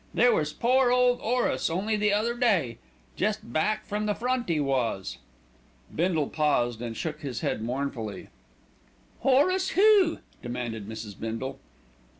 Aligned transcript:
There 0.15 0.33
was 0.33 0.51
poor 0.51 0.91
'ole 0.91 1.21
'Orace 1.21 1.69
only 1.69 1.95
the 1.95 2.11
other 2.11 2.33
day. 2.35 2.79
Jest 3.15 3.53
back 3.53 3.85
from 3.85 4.07
the 4.07 4.15
front 4.15 4.49
'e 4.49 4.59
was." 4.59 5.19
Bindle 5.95 6.27
paused 6.27 6.81
and 6.81 6.97
shook 6.97 7.21
his 7.21 7.41
head 7.41 7.61
mournfully. 7.61 8.29
"Horace 9.19 9.69
who?" 9.77 10.17
demanded 10.41 10.89
Mrs. 10.89 11.19
Bindle. 11.19 11.59